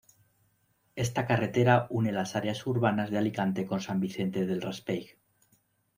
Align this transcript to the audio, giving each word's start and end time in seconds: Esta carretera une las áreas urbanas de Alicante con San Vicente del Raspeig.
Esta 0.95 1.27
carretera 1.27 1.75
une 1.97 2.11
las 2.17 2.35
áreas 2.35 2.65
urbanas 2.65 3.11
de 3.11 3.19
Alicante 3.19 3.67
con 3.67 3.81
San 3.81 3.99
Vicente 3.99 4.47
del 4.47 4.59
Raspeig. 4.63 5.05